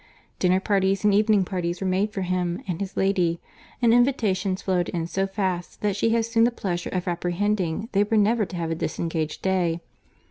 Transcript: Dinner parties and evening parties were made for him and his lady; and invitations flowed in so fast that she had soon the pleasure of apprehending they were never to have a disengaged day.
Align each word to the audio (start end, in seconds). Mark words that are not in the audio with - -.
Dinner 0.39 0.59
parties 0.59 1.03
and 1.03 1.13
evening 1.13 1.45
parties 1.45 1.79
were 1.79 1.85
made 1.85 2.11
for 2.11 2.23
him 2.23 2.63
and 2.67 2.79
his 2.81 2.97
lady; 2.97 3.39
and 3.83 3.93
invitations 3.93 4.63
flowed 4.63 4.89
in 4.89 5.05
so 5.05 5.27
fast 5.27 5.81
that 5.81 5.95
she 5.95 6.09
had 6.09 6.25
soon 6.25 6.43
the 6.43 6.49
pleasure 6.49 6.89
of 6.89 7.07
apprehending 7.07 7.87
they 7.91 8.03
were 8.03 8.17
never 8.17 8.47
to 8.47 8.55
have 8.55 8.71
a 8.71 8.73
disengaged 8.75 9.43
day. 9.43 9.79